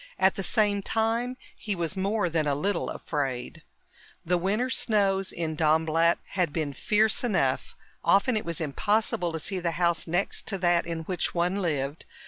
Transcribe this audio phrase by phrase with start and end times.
[0.17, 3.61] At the same time, he was more than a little afraid.
[4.25, 9.59] The winter snows in Dornblatt had been fierce enough; often it was impossible to see
[9.59, 12.05] the house next to that in which one lived.